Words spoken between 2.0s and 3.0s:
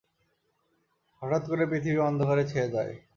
অন্ধকারে ছেয়ে যায়।